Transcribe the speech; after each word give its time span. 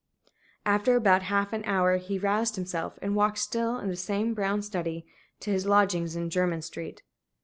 After 0.65 0.95
about 0.95 1.21
half 1.21 1.53
an 1.53 1.63
hour 1.65 1.97
he 1.97 2.17
roused 2.17 2.55
himself, 2.55 2.97
and 3.03 3.15
walked, 3.15 3.37
still 3.37 3.77
in 3.77 3.87
the 3.87 3.95
same 3.95 4.33
brown 4.33 4.63
study, 4.63 5.05
to 5.41 5.51
his 5.51 5.67
lodgings 5.67 6.15
in 6.15 6.31
Jermyn 6.31 6.63
Street. 6.63 7.03